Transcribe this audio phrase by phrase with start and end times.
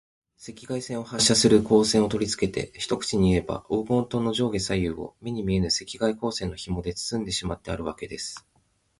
[0.43, 8.43] 赤外線を発射する光線をとりつけて、一口にいえば、黄金塔の上下左右を、目に見えぬ赤外光線のひもでつつんでしまってあるわけです。